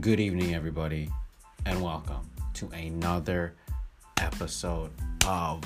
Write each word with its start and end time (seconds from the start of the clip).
Good 0.00 0.20
evening, 0.20 0.54
everybody, 0.54 1.10
and 1.66 1.82
welcome 1.82 2.30
to 2.54 2.68
another 2.68 3.54
episode 4.18 4.92
of 5.26 5.64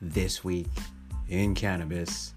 This 0.00 0.44
Week 0.44 0.68
in 1.28 1.54
Cannabis. 1.54 2.34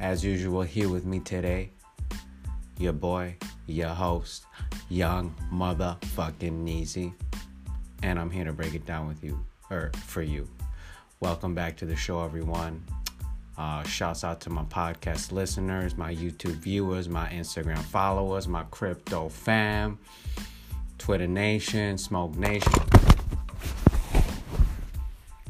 As 0.00 0.24
usual, 0.24 0.62
here 0.62 0.88
with 0.88 1.04
me 1.04 1.20
today, 1.20 1.70
your 2.78 2.94
boy, 2.94 3.36
your 3.66 3.90
host, 3.90 4.46
Young 4.88 5.32
Motherfucking 5.52 6.64
Neezy, 6.64 7.12
and 8.02 8.18
I'm 8.18 8.30
here 8.30 8.46
to 8.46 8.52
break 8.52 8.74
it 8.74 8.86
down 8.86 9.06
with 9.06 9.22
you, 9.22 9.38
or 9.70 9.92
for 10.06 10.22
you. 10.22 10.48
Welcome 11.20 11.54
back 11.54 11.76
to 11.76 11.86
the 11.86 11.94
show, 11.94 12.24
everyone. 12.24 12.82
Uh, 13.56 13.84
shouts 13.84 14.24
out 14.24 14.40
to 14.40 14.50
my 14.50 14.64
podcast 14.64 15.30
listeners, 15.30 15.96
my 15.96 16.12
YouTube 16.12 16.56
viewers, 16.56 17.08
my 17.08 17.28
Instagram 17.28 17.78
followers, 17.78 18.48
my 18.48 18.64
crypto 18.70 19.28
fam, 19.28 19.96
Twitter 20.98 21.28
Nation, 21.28 21.96
Smoke 21.96 22.36
Nation. 22.36 22.72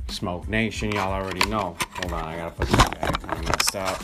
Smoke 0.09 0.47
Nation, 0.49 0.93
y'all 0.93 1.13
already 1.13 1.49
know. 1.49 1.77
Hold 1.95 2.13
on, 2.13 2.25
I 2.25 2.37
gotta 2.37 2.55
put 2.55 2.69
this 2.69 2.77
back. 2.77 3.29
I 3.29 3.41
messed 3.43 3.77
up. 3.77 4.03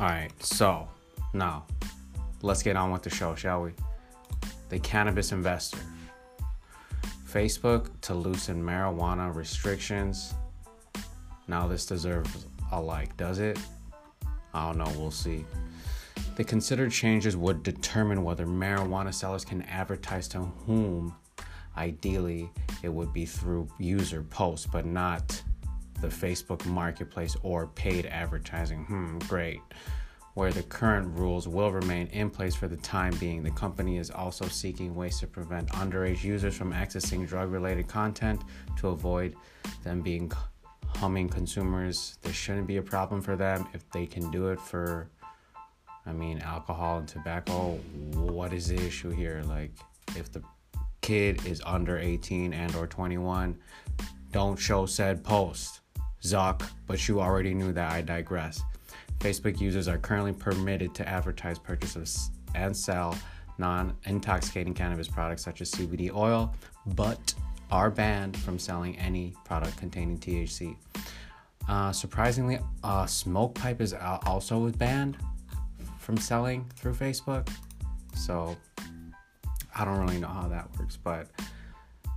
Alright, 0.00 0.42
so 0.42 0.88
now 1.32 1.64
let's 2.42 2.62
get 2.62 2.76
on 2.76 2.90
with 2.90 3.02
the 3.04 3.10
show, 3.10 3.36
shall 3.36 3.62
we? 3.62 3.70
The 4.68 4.80
cannabis 4.80 5.30
investor. 5.30 5.78
Facebook 7.30 7.88
to 8.02 8.14
loosen 8.14 8.60
marijuana 8.62 9.32
restrictions 9.34 10.34
now, 11.46 11.66
this 11.66 11.86
deserves 11.86 12.46
a 12.72 12.80
like, 12.80 13.16
does 13.16 13.38
it? 13.38 13.58
I 14.52 14.66
don't 14.66 14.78
know, 14.78 14.92
we'll 14.98 15.10
see. 15.10 15.44
The 16.36 16.44
considered 16.44 16.90
changes 16.90 17.36
would 17.36 17.62
determine 17.62 18.24
whether 18.24 18.46
marijuana 18.46 19.12
sellers 19.12 19.44
can 19.44 19.62
advertise 19.62 20.28
to 20.28 20.38
whom. 20.38 21.14
Ideally, 21.76 22.50
it 22.82 22.88
would 22.88 23.12
be 23.12 23.26
through 23.26 23.68
user 23.78 24.22
posts, 24.22 24.66
but 24.66 24.86
not 24.86 25.42
the 26.00 26.08
Facebook 26.08 26.64
marketplace 26.66 27.36
or 27.42 27.66
paid 27.68 28.06
advertising. 28.06 28.84
Hmm, 28.84 29.18
great. 29.20 29.60
Where 30.34 30.52
the 30.52 30.64
current 30.64 31.16
rules 31.16 31.46
will 31.46 31.70
remain 31.70 32.08
in 32.08 32.28
place 32.28 32.56
for 32.56 32.66
the 32.66 32.76
time 32.76 33.14
being, 33.18 33.42
the 33.42 33.52
company 33.52 33.98
is 33.98 34.10
also 34.10 34.46
seeking 34.48 34.94
ways 34.94 35.20
to 35.20 35.28
prevent 35.28 35.68
underage 35.68 36.24
users 36.24 36.56
from 36.56 36.72
accessing 36.72 37.26
drug 37.26 37.52
related 37.52 37.86
content 37.86 38.42
to 38.78 38.88
avoid 38.88 39.36
them 39.84 40.00
being 40.00 40.30
humming 40.96 41.28
consumers. 41.28 42.18
There 42.22 42.32
shouldn't 42.32 42.66
be 42.66 42.76
a 42.78 42.82
problem 42.82 43.20
for 43.20 43.36
them 43.36 43.66
if 43.72 43.88
they 43.90 44.06
can 44.06 44.30
do 44.30 44.48
it 44.48 44.60
for, 44.60 45.08
I 46.06 46.12
mean, 46.12 46.40
alcohol 46.40 46.98
and 46.98 47.08
tobacco. 47.08 47.78
What 48.12 48.52
is 48.52 48.68
the 48.68 48.76
issue 48.76 49.10
here? 49.10 49.42
Like, 49.46 49.72
if 50.16 50.32
the 50.32 50.42
kid 51.00 51.44
is 51.46 51.62
under 51.66 51.98
18 51.98 52.52
and 52.52 52.74
or 52.76 52.86
21, 52.86 53.58
don't 54.32 54.56
show 54.56 54.86
said 54.86 55.22
post. 55.22 55.80
Zuck, 56.22 56.66
but 56.86 57.06
you 57.06 57.20
already 57.20 57.52
knew 57.52 57.72
that. 57.72 57.92
I 57.92 58.00
digress. 58.00 58.62
Facebook 59.18 59.60
users 59.60 59.88
are 59.88 59.98
currently 59.98 60.32
permitted 60.32 60.94
to 60.94 61.08
advertise 61.08 61.58
purchases 61.58 62.30
and 62.54 62.74
sell 62.76 63.16
non 63.58 63.94
intoxicating 64.06 64.74
cannabis 64.74 65.08
products 65.08 65.44
such 65.44 65.60
as 65.60 65.70
CBD 65.70 66.12
oil, 66.14 66.54
but 66.86 67.34
are 67.74 67.90
banned 67.90 68.36
from 68.36 68.56
selling 68.56 68.96
any 68.98 69.34
product 69.44 69.76
containing 69.76 70.16
THC. 70.16 70.76
Uh, 71.68 71.90
surprisingly, 71.90 72.60
uh, 72.84 73.04
Smoakpipe 73.04 73.80
is 73.80 73.92
also 74.24 74.70
banned 74.70 75.16
from 75.98 76.16
selling 76.16 76.70
through 76.76 76.94
Facebook. 76.94 77.48
So 78.14 78.56
I 79.74 79.84
don't 79.84 79.98
really 79.98 80.20
know 80.20 80.28
how 80.28 80.46
that 80.46 80.68
works, 80.78 80.96
but 80.96 81.26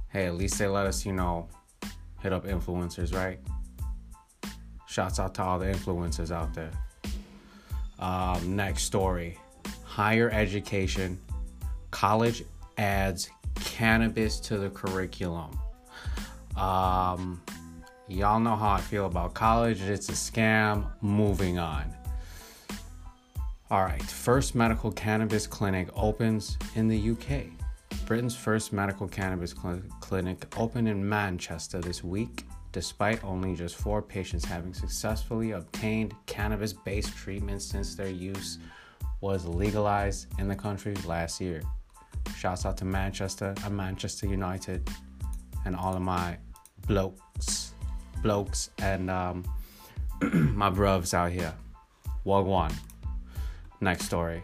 hey, 0.10 0.28
at 0.28 0.36
least 0.36 0.60
they 0.60 0.68
let 0.68 0.86
us, 0.86 1.04
you 1.08 1.14
know, 1.14 1.48
hit 2.22 2.34
up 2.34 2.46
influencers, 2.46 3.16
right? 3.16 3.40
Shouts 4.88 5.20
out 5.20 5.34
to 5.36 5.42
all 5.42 5.58
the 5.58 5.66
influencers 5.66 6.32
out 6.32 6.54
there. 6.54 6.72
Um, 7.98 8.56
next 8.56 8.84
story 8.84 9.40
higher 9.84 10.30
education, 10.30 11.18
college 11.90 12.44
adds 12.78 13.32
cannabis 13.78 14.40
to 14.40 14.58
the 14.58 14.72
curriculum. 14.72 15.52
Um, 16.56 17.40
y'all 18.08 18.40
know 18.40 18.56
how 18.56 18.72
I 18.72 18.82
feel 18.82 19.06
about 19.06 19.36
college. 19.36 19.82
It's 19.82 20.10
a 20.10 20.14
scam. 20.14 20.88
Moving 21.02 21.60
on. 21.60 21.94
All 23.70 23.84
right, 23.84 24.02
first 24.02 24.56
medical 24.56 24.92
cannabis 24.92 25.46
clinic 25.46 25.90
opens 25.96 26.58
in 26.74 26.88
the 26.88 27.12
UK. 27.12 27.52
Britain's 28.08 28.36
first 28.36 28.74
medical 28.74 29.08
cannabis 29.08 29.52
cl- 29.52 29.84
clinic 30.00 30.48
opened 30.58 30.88
in 30.88 31.08
Manchester 31.08 31.80
this 31.80 32.04
week, 32.04 32.46
despite 32.72 33.24
only 33.24 33.54
just 33.54 33.76
four 33.76 34.02
patients 34.02 34.44
having 34.44 34.74
successfully 34.74 35.52
obtained 35.52 36.16
cannabis 36.26 36.74
based 36.74 37.16
treatment 37.16 37.62
since 37.62 37.94
their 37.94 38.10
use 38.10 38.58
was 39.22 39.46
legalized 39.46 40.26
in 40.40 40.48
the 40.48 40.56
country 40.56 40.96
last 41.06 41.40
year. 41.40 41.62
Shouts 42.36 42.66
out 42.66 42.78
to 42.78 42.86
Manchester 42.86 43.56
and 43.64 43.78
Manchester 43.78 44.28
United 44.28 44.90
and 45.66 45.76
all 45.76 45.96
of 45.96 46.02
my 46.02 46.38
blokes, 46.88 47.74
blokes 48.22 48.70
and 48.80 49.10
um, 49.10 49.44
my 50.22 50.70
bruvs 50.70 51.14
out 51.14 51.32
here. 51.32 51.54
Wagwan. 52.26 52.74
Next 53.80 54.06
story. 54.06 54.44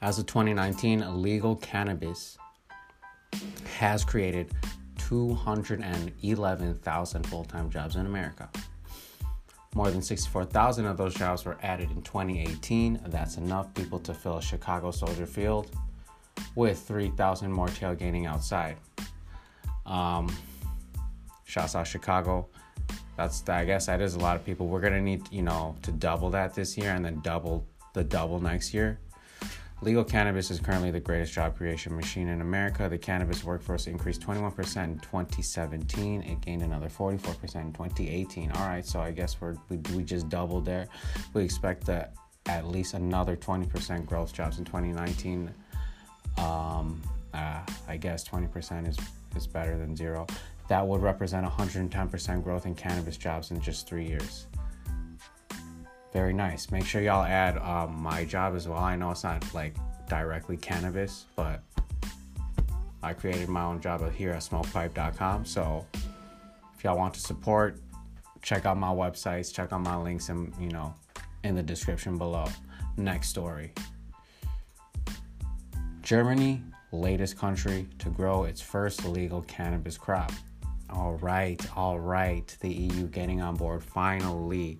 As 0.00 0.18
of 0.18 0.26
2019, 0.26 1.02
illegal 1.02 1.56
cannabis 1.56 2.38
has 3.78 4.04
created 4.04 4.52
211,000 4.98 7.26
full 7.26 7.44
time 7.44 7.70
jobs 7.70 7.96
in 7.96 8.06
America. 8.06 8.48
More 9.74 9.90
than 9.90 10.00
64,000 10.02 10.86
of 10.86 10.96
those 10.96 11.14
jobs 11.14 11.44
were 11.44 11.58
added 11.62 11.90
in 11.90 12.00
2018. 12.02 13.00
That's 13.06 13.36
enough 13.36 13.74
people 13.74 13.98
to 14.00 14.14
fill 14.14 14.38
a 14.38 14.42
Chicago 14.42 14.90
Soldier 14.90 15.26
Field 15.26 15.70
with 16.54 16.78
3,000 16.80 17.52
more 17.52 17.68
tailgating 17.68 18.26
outside. 18.26 18.76
Um, 19.86 20.34
shouts 21.44 21.74
out 21.74 21.86
Chicago. 21.86 22.48
That's 23.16 23.48
I 23.48 23.64
guess 23.64 23.86
that 23.86 24.00
is 24.00 24.14
a 24.14 24.18
lot 24.20 24.36
of 24.36 24.44
people. 24.44 24.68
We're 24.68 24.80
gonna 24.80 25.00
need 25.00 25.22
you 25.32 25.42
know 25.42 25.74
to 25.82 25.90
double 25.90 26.30
that 26.30 26.54
this 26.54 26.78
year 26.78 26.92
and 26.92 27.04
then 27.04 27.20
double 27.22 27.66
the 27.94 28.04
double 28.04 28.40
next 28.40 28.72
year. 28.72 29.00
Legal 29.80 30.02
cannabis 30.02 30.50
is 30.50 30.58
currently 30.58 30.90
the 30.90 30.98
greatest 30.98 31.32
job 31.32 31.56
creation 31.56 31.94
machine 31.94 32.28
in 32.28 32.40
America. 32.40 32.88
The 32.88 32.98
cannabis 32.98 33.44
workforce 33.44 33.86
increased 33.86 34.20
21% 34.20 34.84
in 34.84 34.98
2017. 34.98 36.22
It 36.22 36.40
gained 36.40 36.62
another 36.62 36.88
44% 36.88 37.24
in 37.54 37.72
2018. 37.72 38.50
All 38.52 38.66
right, 38.66 38.84
so 38.84 38.98
I 38.98 39.12
guess 39.12 39.40
we're, 39.40 39.54
we, 39.68 39.76
we 39.94 40.02
just 40.02 40.28
doubled 40.28 40.64
there. 40.64 40.88
We 41.32 41.44
expect 41.44 41.86
that 41.86 42.14
at 42.46 42.66
least 42.66 42.94
another 42.94 43.36
20% 43.36 44.04
growth 44.04 44.32
jobs 44.32 44.58
in 44.58 44.64
2019 44.64 45.54
um, 46.38 47.02
uh, 47.34 47.60
I 47.86 47.96
guess 47.96 48.26
20% 48.28 48.88
is, 48.88 48.96
is 49.36 49.46
better 49.46 49.76
than 49.76 49.94
zero. 49.96 50.26
That 50.68 50.86
would 50.86 51.02
represent 51.02 51.46
110% 51.46 52.44
growth 52.44 52.66
in 52.66 52.74
cannabis 52.74 53.16
jobs 53.16 53.50
in 53.50 53.60
just 53.60 53.88
three 53.88 54.06
years. 54.06 54.46
Very 56.12 56.32
nice. 56.32 56.70
Make 56.70 56.84
sure 56.84 57.00
y'all 57.02 57.24
add 57.24 57.58
um, 57.58 58.00
my 58.00 58.24
job 58.24 58.54
as 58.54 58.66
well. 58.66 58.78
I 58.78 58.96
know 58.96 59.10
it's 59.10 59.24
not 59.24 59.42
like 59.54 59.74
directly 60.08 60.56
cannabis, 60.56 61.26
but 61.36 61.62
I 63.02 63.12
created 63.12 63.48
my 63.48 63.62
own 63.62 63.80
job 63.80 64.10
here 64.12 64.32
at 64.32 64.42
smoakpipe.com. 64.42 65.44
So 65.44 65.86
if 66.76 66.84
y'all 66.84 66.96
want 66.96 67.14
to 67.14 67.20
support, 67.20 67.78
check 68.42 68.66
out 68.66 68.76
my 68.76 68.88
websites, 68.88 69.52
check 69.52 69.72
out 69.72 69.82
my 69.82 69.96
links, 69.96 70.28
and 70.28 70.52
you 70.60 70.70
know, 70.70 70.94
in 71.44 71.54
the 71.54 71.62
description 71.62 72.16
below. 72.18 72.46
Next 72.96 73.28
story. 73.28 73.72
Germany, 76.08 76.62
latest 76.90 77.36
country 77.36 77.86
to 77.98 78.08
grow 78.08 78.44
its 78.44 78.62
first 78.62 79.04
legal 79.04 79.42
cannabis 79.42 79.98
crop. 79.98 80.32
All 80.88 81.16
right, 81.16 81.60
all 81.76 82.00
right. 82.00 82.56
The 82.62 82.70
EU 82.70 83.08
getting 83.08 83.42
on 83.42 83.56
board 83.56 83.84
finally. 83.84 84.78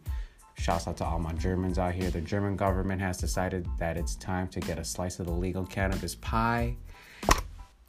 Shouts 0.56 0.88
out 0.88 0.96
to 0.96 1.04
all 1.04 1.18
my 1.18 1.34
Germans 1.34 1.78
out 1.78 1.92
here. 1.92 2.08
The 2.08 2.22
German 2.22 2.56
government 2.56 3.02
has 3.02 3.18
decided 3.18 3.68
that 3.78 3.98
it's 3.98 4.16
time 4.16 4.48
to 4.48 4.60
get 4.60 4.78
a 4.78 4.84
slice 4.84 5.20
of 5.20 5.26
the 5.26 5.32
legal 5.32 5.66
cannabis 5.66 6.14
pie. 6.14 6.74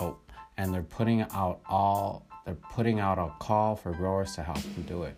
Oh, 0.01 0.17
and 0.57 0.73
they're 0.73 0.83
putting 0.83 1.21
out 1.31 1.61
all 1.69 2.27
they're 2.45 2.55
putting 2.55 2.99
out 2.99 3.17
a 3.17 3.31
call 3.39 3.77
for 3.77 3.93
growers 3.93 4.35
to 4.35 4.43
help 4.43 4.61
them 4.61 4.83
do 4.85 5.03
it. 5.03 5.15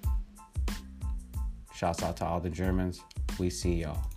Shouts 1.74 2.04
out 2.04 2.18
to 2.18 2.26
all 2.26 2.40
the 2.40 2.52
Germans. 2.52 3.02
We 3.40 3.50
see 3.50 3.74
y'all. 3.74 4.11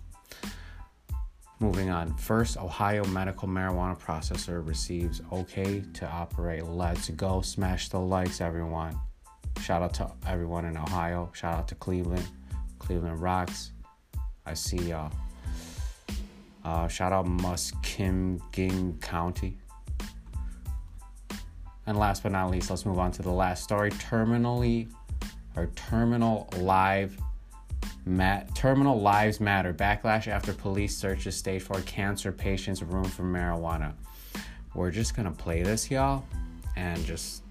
Moving 1.59 1.89
on. 1.89 2.13
First, 2.17 2.57
Ohio 2.57 3.05
medical 3.05 3.47
marijuana 3.47 3.97
processor 3.97 4.65
receives 4.67 5.21
okay 5.31 5.83
to 5.93 6.07
operate. 6.07 6.65
Let's 6.65 7.09
go. 7.09 7.41
Smash 7.41 7.89
the 7.89 7.99
likes, 7.99 8.41
everyone. 8.41 8.97
Shout 9.61 9.81
out 9.81 9.93
to 9.95 10.11
everyone 10.27 10.65
in 10.65 10.75
Ohio. 10.75 11.31
Shout 11.33 11.55
out 11.55 11.67
to 11.69 11.75
Cleveland. 11.75 12.27
Cleveland 12.79 13.21
rocks. 13.21 13.71
I 14.45 14.53
see 14.53 14.77
y'all. 14.77 15.11
Uh, 16.63 16.87
shout 16.87 17.13
out 17.13 17.25
Muskingum 17.25 18.99
County. 19.01 19.57
And 21.87 21.97
last 21.97 22.23
but 22.23 22.31
not 22.31 22.51
least, 22.51 22.69
let's 22.69 22.85
move 22.85 22.99
on 22.99 23.11
to 23.13 23.21
the 23.21 23.31
last 23.31 23.63
story. 23.63 23.91
Terminally 23.91 24.91
or 25.55 25.67
terminal 25.75 26.49
live 26.57 27.17
mat, 28.05 28.53
terminal 28.55 28.99
lives 29.01 29.39
matter. 29.39 29.73
Backlash 29.73 30.27
after 30.27 30.53
police 30.53 30.95
searches 30.95 31.35
stage 31.35 31.61
four 31.63 31.81
cancer 31.81 32.31
patient's 32.31 32.81
room 32.81 33.05
for 33.05 33.23
marijuana. 33.23 33.93
We're 34.73 34.91
just 34.91 35.15
gonna 35.15 35.31
play 35.31 35.63
this, 35.63 35.89
y'all, 35.89 36.25
and 36.75 37.03
just 37.05 37.43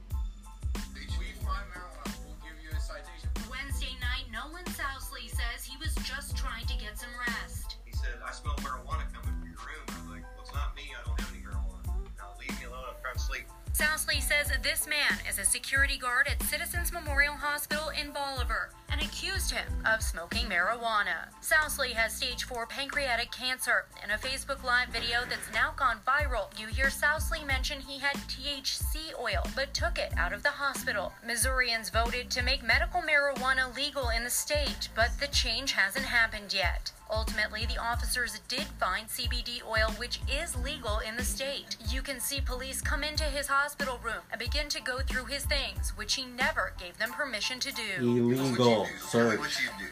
Wednesday 3.50 3.96
night, 4.00 4.26
Nolan 4.32 4.64
Sousley 4.64 5.28
says 5.28 5.64
he 5.64 5.76
was 5.78 5.94
just 6.06 6.36
trying 6.36 6.66
to 6.66 6.76
get 6.76 6.98
some 6.98 7.08
rest. 7.26 7.76
He 7.84 7.92
said, 7.92 8.10
I 8.26 8.32
smell 8.32 8.54
marijuana 8.56 9.10
coming 9.12 9.34
from 9.40 9.48
your 9.48 9.58
room. 9.58 9.84
I 9.88 10.00
was 10.02 10.10
like, 10.10 10.22
well, 10.22 10.42
it's 10.42 10.52
not 10.54 10.76
me. 10.76 10.82
I 10.92 11.06
don't 11.06 11.18
have 11.20 11.30
any 11.32 11.42
marijuana. 11.42 11.86
Now 12.18 12.34
leave 12.38 12.60
me 12.60 12.66
alone. 12.66 12.84
I'm 12.88 13.00
trying 13.00 13.14
to 13.14 13.20
sleep. 13.20 13.44
Sousley 13.72 14.20
says 14.20 14.52
this 14.62 14.86
man 14.86 15.18
is 15.28 15.38
a 15.38 15.44
security 15.44 15.98
guard 15.98 16.28
at 16.28 16.42
Citizens 16.42 16.92
Memorial 16.92 17.34
Hospital 17.34 17.90
in 18.00 18.12
Bolivar 18.12 18.70
and 18.94 19.02
accused 19.02 19.50
him 19.50 19.66
of 19.84 20.00
smoking 20.00 20.46
marijuana. 20.46 21.26
Sousley 21.42 21.94
has 21.94 22.14
stage 22.14 22.44
4 22.44 22.64
pancreatic 22.66 23.32
cancer. 23.32 23.86
In 24.04 24.10
a 24.12 24.18
Facebook 24.18 24.62
Live 24.62 24.88
video 24.90 25.22
that's 25.28 25.52
now 25.52 25.72
gone 25.74 25.98
viral, 26.06 26.56
you 26.56 26.68
hear 26.68 26.86
Sousley 26.86 27.44
mention 27.44 27.80
he 27.80 27.98
had 27.98 28.14
THC 28.28 29.18
oil 29.20 29.42
but 29.56 29.74
took 29.74 29.98
it 29.98 30.12
out 30.16 30.32
of 30.32 30.44
the 30.44 30.50
hospital. 30.50 31.12
Missourians 31.26 31.90
voted 31.90 32.30
to 32.30 32.42
make 32.42 32.62
medical 32.62 33.02
marijuana 33.02 33.74
legal 33.74 34.10
in 34.10 34.22
the 34.22 34.30
state, 34.30 34.88
but 34.94 35.10
the 35.18 35.26
change 35.26 35.72
hasn't 35.72 36.06
happened 36.06 36.54
yet. 36.54 36.92
Ultimately, 37.10 37.66
the 37.66 37.80
officers 37.80 38.40
did 38.48 38.64
find 38.80 39.08
CBD 39.08 39.62
oil, 39.68 39.90
which 39.98 40.20
is 40.28 40.56
legal 40.56 41.00
in 41.00 41.16
the 41.16 41.22
state. 41.22 41.76
You 41.90 42.00
can 42.00 42.18
see 42.18 42.40
police 42.40 42.80
come 42.80 43.04
into 43.04 43.24
his 43.24 43.46
hospital 43.46 44.00
room 44.02 44.22
and 44.30 44.38
begin 44.38 44.68
to 44.70 44.80
go 44.80 45.00
through 45.00 45.26
his 45.26 45.44
things, 45.44 45.92
which 45.96 46.14
he 46.14 46.24
never 46.24 46.72
gave 46.80 46.96
them 46.98 47.12
permission 47.12 47.60
to 47.60 47.72
do. 47.72 47.82
Illegal 47.98 48.86
Tell 49.10 49.30
me 49.30 49.36
what 49.36 49.50
you 49.60 49.68
do. 49.78 49.90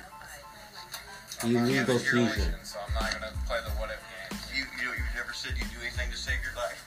Illegal 1.42 1.96
It's 1.96 2.04
your 2.12 2.26
seizure. 2.28 2.38
religion, 2.42 2.54
so 2.64 2.78
I'm 2.86 2.94
not 2.94 3.12
gonna 3.12 3.32
play 3.46 3.58
the 3.64 3.70
what 3.78 3.90
if 3.90 3.98
games. 4.30 4.42
You, 4.54 4.64
you, 4.78 4.90
you 4.94 5.04
never 5.16 5.32
said 5.32 5.52
you 5.58 5.64
do 5.74 5.80
anything 5.82 6.10
to 6.10 6.16
save 6.16 6.38
your 6.42 6.54
life. 6.54 6.78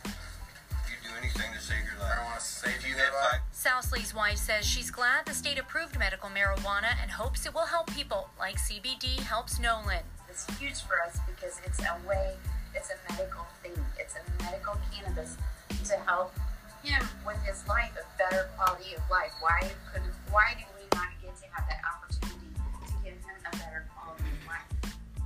You 0.87 0.95
do 1.03 1.11
anything 1.19 1.51
to 1.53 1.59
save 1.59 1.83
your 1.83 1.99
life. 1.99 2.11
I 2.11 2.15
don't 2.15 2.25
want 2.25 2.39
to 2.39 2.45
save 2.45 2.81
you 2.87 2.95
you 2.95 3.01
had 3.01 3.11
life. 3.11 3.41
five 3.51 4.15
wife 4.15 4.37
says 4.37 4.65
she's 4.65 4.91
glad 4.91 5.25
the 5.25 5.33
state 5.33 5.59
approved 5.59 5.99
medical 5.99 6.29
marijuana 6.29 6.95
and 7.01 7.11
hopes 7.11 7.45
it 7.45 7.53
will 7.53 7.65
help 7.67 7.91
people 7.91 8.29
like 8.39 8.55
CBD 8.55 9.19
helps 9.19 9.59
Nolan. 9.59 10.03
It's 10.29 10.45
huge 10.57 10.81
for 10.81 11.01
us 11.05 11.19
because 11.27 11.59
it's 11.65 11.79
a 11.79 11.97
way, 12.07 12.35
it's 12.73 12.91
a 12.91 13.11
medical 13.11 13.45
thing. 13.61 13.75
It's 13.99 14.15
a 14.15 14.43
medical 14.43 14.77
cannabis 14.91 15.35
to 15.89 15.95
help 16.07 16.33
him 16.83 17.01
with 17.25 17.37
his 17.43 17.67
life, 17.67 17.91
a 17.99 18.05
better 18.17 18.49
quality 18.55 18.95
of 18.95 19.03
life. 19.09 19.31
Why 19.41 19.67
couldn't, 19.91 20.13
why 20.31 20.53
do 20.57 20.63
we 21.41 21.47
to 21.47 21.53
have 21.53 21.67
that 21.67 21.81
opportunity 21.83 22.47
to 22.87 22.93
give 23.03 23.17
him 23.19 23.37
a 23.43 23.51
better 23.57 23.87
quality 23.91 24.23
of 24.23 24.47
life? 24.47 24.69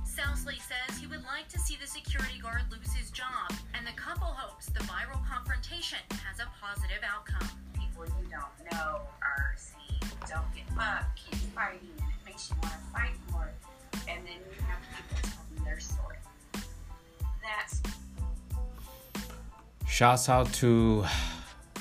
Sousley 0.02 0.58
says 0.58 0.98
he 0.98 1.06
would 1.06 1.22
like 1.24 1.48
to 1.48 1.58
see 1.58 1.76
the 1.80 1.86
security 1.86 2.38
guard 2.42 2.62
lose 2.70 2.92
his 2.92 3.10
job, 3.10 3.52
and 3.74 3.86
the 3.86 3.94
couple 3.94 4.26
hopes 4.26 4.66
the 4.66 4.80
viral 4.90 5.22
confrontation 5.26 5.98
has 6.26 6.40
a 6.40 6.48
positive 6.60 6.98
outcome. 7.06 7.46
People 7.78 8.04
you 8.18 8.26
don't 8.26 8.72
know 8.72 9.06
are 9.22 9.54
saying, 9.56 10.02
don't 10.28 10.50
give 10.54 10.66
up, 10.78 11.04
keep 11.14 11.38
fighting, 11.54 11.94
and 12.02 12.10
it 12.10 12.22
makes 12.26 12.50
you 12.50 12.56
want 12.62 12.74
to 12.74 12.80
fight 12.92 13.14
more. 13.30 13.50
And 14.08 14.26
then 14.26 14.34
you 14.34 14.62
have 14.66 14.80
people 14.90 15.30
telling 15.30 15.64
their 15.64 15.80
story. 15.80 16.16
That's 17.42 17.82
Shouts 19.86 20.28
out 20.28 20.52
to 20.54 21.04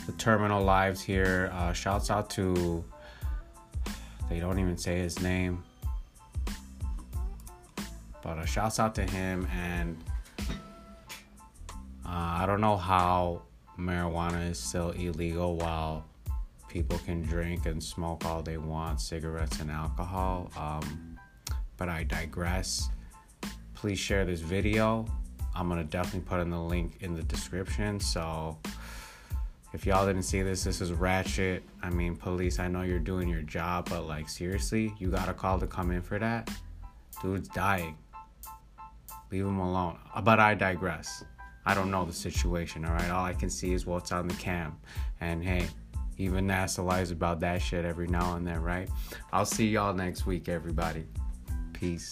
the 0.06 0.12
Terminal 0.14 0.64
Lives 0.64 1.02
here. 1.02 1.50
Uh, 1.54 1.74
shouts 1.74 2.12
out 2.12 2.30
to. 2.32 2.84
They 4.30 4.40
don't 4.40 4.60
even 4.60 4.78
say 4.78 5.00
his 5.00 5.20
name. 5.22 5.64
But 8.22 8.38
a 8.38 8.46
shouts 8.46 8.80
out 8.80 8.94
to 8.96 9.04
him. 9.04 9.48
And 9.54 9.98
uh, 12.06 12.38
I 12.42 12.46
don't 12.46 12.62
know 12.62 12.78
how 12.78 13.42
marijuana 13.78 14.50
is 14.50 14.60
still 14.60 14.92
illegal 14.92 15.56
while 15.56 16.06
people 16.68 17.00
can 17.00 17.24
drink 17.24 17.66
and 17.66 17.82
smoke 17.84 18.26
all 18.26 18.44
they 18.44 18.58
want 18.58 19.02
cigarettes 19.02 19.60
and 19.60 19.72
alcohol. 19.72 20.52
Um, 20.58 21.18
but 21.78 21.90
I 21.90 22.04
digress. 22.04 22.90
Please 23.74 23.98
share 23.98 24.26
this 24.26 24.42
video. 24.42 25.06
I'm 25.56 25.68
gonna 25.68 25.84
definitely 25.84 26.22
put 26.22 26.40
in 26.40 26.50
the 26.50 26.60
link 26.60 26.98
in 27.02 27.16
the 27.16 27.24
description. 27.24 28.00
So 28.00 28.58
if 29.80 29.86
y'all 29.86 30.06
didn't 30.06 30.24
see 30.24 30.42
this, 30.42 30.66
this 30.66 30.82
is 30.82 30.92
ratchet. 30.92 31.64
I 31.82 31.90
mean, 31.90 32.18
police, 32.18 32.60
I 32.60 32.68
know 32.68 32.82
you're 32.82 33.00
doing 33.00 33.30
your 33.30 33.44
job, 33.44 33.90
but 33.90 34.06
like 34.08 34.28
seriously, 34.28 34.94
you 35.00 35.08
got 35.10 35.30
a 35.30 35.34
call 35.34 35.58
to 35.58 35.68
come 35.68 35.92
in 35.92 36.02
for 36.02 36.20
that? 36.20 36.52
Dude's 37.22 37.48
dying. 37.48 37.98
Leave 39.32 39.46
him 39.46 39.58
alone. 39.58 39.98
Uh, 40.14 40.20
But 40.20 40.42
I 40.42 40.54
digress. 40.54 41.24
I 41.66 41.74
don't 41.74 41.90
know 41.92 42.04
the 42.04 42.12
situation, 42.12 42.84
all 42.84 42.92
right? 42.92 43.10
All 43.10 43.24
I 43.24 43.32
can 43.32 43.50
see 43.50 43.72
is 43.72 43.86
what's 43.86 44.12
on 44.12 44.28
the 44.28 44.34
cam. 44.34 44.76
And 45.22 45.42
hey, 45.42 45.66
even 46.18 46.46
NASA 46.46 46.84
lies 46.84 47.12
about 47.12 47.40
that 47.40 47.62
shit 47.62 47.86
every 47.86 48.08
now 48.08 48.36
and 48.36 48.46
then, 48.46 48.62
right? 48.62 48.90
I'll 49.32 49.46
see 49.46 49.70
y'all 49.70 49.94
next 49.94 50.26
week, 50.26 50.50
everybody. 50.50 51.06
Peace. 51.72 52.12